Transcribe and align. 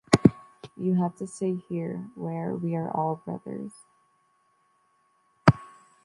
You 0.77 0.95
have 0.95 1.15
to 1.17 1.27
stay 1.27 1.57
here, 1.69 2.09
were 2.15 2.55
we 2.55 2.75
are 2.75 2.89
all 2.89 3.17
brothers. 3.23 3.83